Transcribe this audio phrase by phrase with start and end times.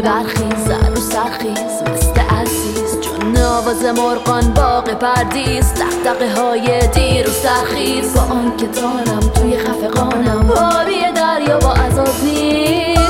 [0.00, 3.00] برخیز رو سرخیز مثل عزیز.
[3.00, 9.58] چون آواز مرغان باغ پردیز دقدقه های دیر و سرخیز با آن که دارم توی
[9.58, 13.02] خفقانم باری دریا با عذاب نیست.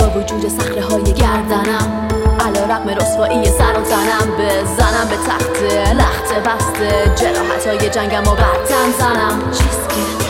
[0.00, 2.08] با وجود سخره های گردنم
[2.40, 5.62] علا رقم رسوایی سر و تنم بزنم به تخت
[5.94, 9.50] لخت بسته جراحت های جنگم و برتن زنم.
[9.50, 10.25] چیست که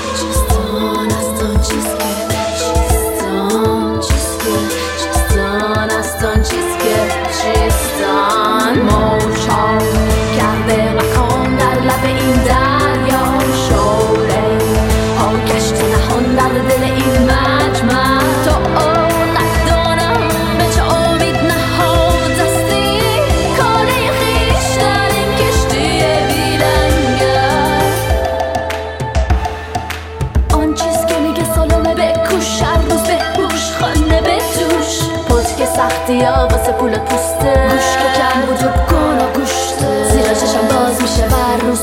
[36.07, 37.69] سختی ها واسه پولت پوسته.
[37.71, 41.81] گوش که کم وجود کن و گوشته زیرا چشم باز میشه بر روز.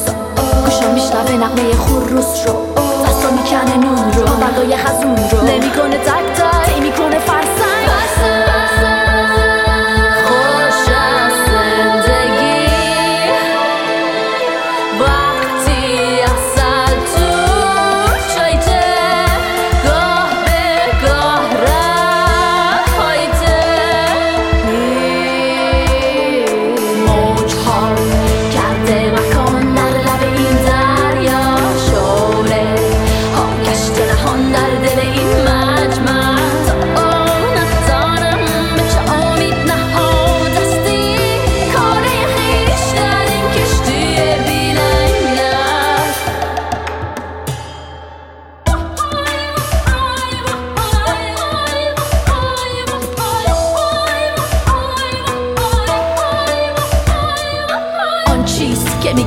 [0.65, 2.53] گوشم میشنوه نقمه خروس رو.
[3.05, 4.23] دستا می‌کنه نون رو.
[4.23, 5.41] بردای خزون رو.
[5.47, 5.97] نمی‌کنه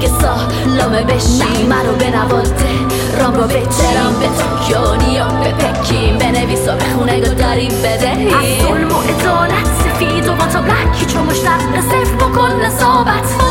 [0.07, 2.67] میگه سالامه بشی مرو بنواده
[3.21, 8.63] رام رو بچرام به توکیو نیام به پکین بنویس و بخونه و داری بدهی از
[8.63, 13.46] ظلم و ادالت سفید و با تا بلک هیچ و مشتق صفر بکن نصابت